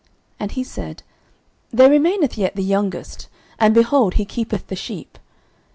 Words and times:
And 0.39 0.51
he 0.53 0.63
said, 0.63 1.03
There 1.69 1.87
remaineth 1.91 2.35
yet 2.35 2.55
the 2.55 2.63
youngest, 2.63 3.27
and, 3.59 3.71
behold, 3.75 4.15
he 4.15 4.25
keepeth 4.25 4.65
the 4.65 4.75
sheep. 4.75 5.19